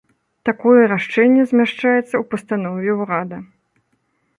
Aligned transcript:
Такое 0.47 0.81
рашэнне 0.93 1.43
змяшчаецца 1.51 2.15
ў 2.17 2.23
пастанове 2.35 2.91
ўрада. 3.05 3.37